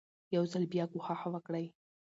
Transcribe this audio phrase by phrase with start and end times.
[0.35, 1.65] يو ځل بيا کوښښ وکړئ